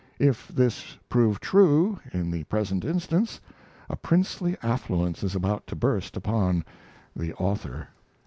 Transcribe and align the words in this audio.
If 0.17 0.47
this 0.47 0.97
prove 1.09 1.39
true 1.39 1.99
in 2.11 2.31
the 2.31 2.43
present 2.45 2.83
instance, 2.83 3.39
a 3.87 3.95
princely 3.95 4.57
affluence 4.63 5.21
is 5.21 5.35
about 5.35 5.67
to 5.67 5.75
burst 5.75 6.17
upon 6.17 6.65
THE 7.15 7.33
AUTHOR. 7.35 7.87